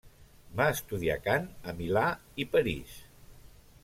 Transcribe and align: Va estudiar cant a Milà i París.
Va 0.61 0.65
estudiar 0.75 1.17
cant 1.27 1.45
a 1.71 1.75
Milà 1.81 2.05
i 2.45 2.47
París. 2.57 2.97